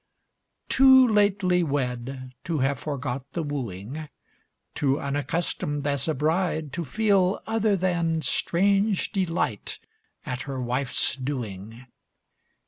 [0.65, 4.09] IV Too lately wed to have forgot the wooing.
[4.73, 9.77] Too unaccustomed as a bride to feel Other than strange delight
[10.25, 11.85] at her wife's doing.